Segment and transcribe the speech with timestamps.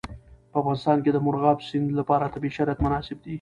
[0.51, 3.29] په افغانستان کې د مورغاب سیند لپاره طبیعي شرایط مناسب دي.